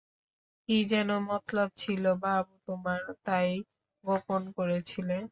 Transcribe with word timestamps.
কী 0.69 0.77
যেন 0.87 1.09
মতলব 1.27 1.69
ছিল 1.77 2.03
বাবু 2.23 2.53
তোমার, 2.67 3.01
তাই 3.25 3.49
গোপন 4.03 4.41
করেছিলে। 4.57 5.17